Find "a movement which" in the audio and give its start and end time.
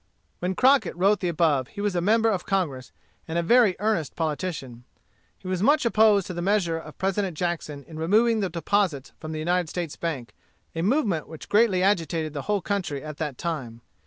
10.73-11.49